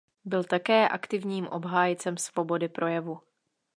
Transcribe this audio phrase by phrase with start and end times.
[0.25, 3.19] Byl také aktivním obhájcem svobody projevu.